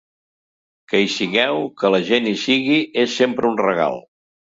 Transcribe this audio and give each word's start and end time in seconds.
Que 0.93 1.01
hi 1.01 1.09
sigueu, 1.15 1.61
que 1.81 1.91
la 1.95 1.99
gent 2.07 2.29
hi 2.31 2.33
sigui, 2.45 2.79
és 3.03 3.13
sempre 3.21 3.49
un 3.51 3.61
regal. 3.65 4.01